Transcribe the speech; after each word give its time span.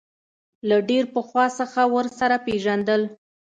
له 0.69 0.77
ډېر 0.89 1.03
پخوا 1.13 1.45
څخه 1.59 1.81
ورسره 1.95 2.35
پېژندل. 2.45 3.01